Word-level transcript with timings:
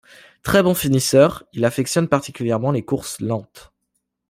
Très 0.41 0.63
bon 0.63 0.73
finisseur, 0.73 1.43
il 1.53 1.63
affectionne 1.63 2.07
particulièrement 2.07 2.71
les 2.71 2.83
courses 2.83 3.19
lentes. 3.19 3.71